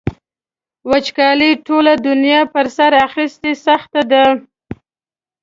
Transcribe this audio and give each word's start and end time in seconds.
وچکالۍ 0.89 1.51
ټوله 1.65 1.93
دنیا 2.07 2.39
په 2.53 2.61
سر 2.75 2.91
اخیستې 3.07 3.51
سخته 3.65 4.01
ده. 4.11 4.23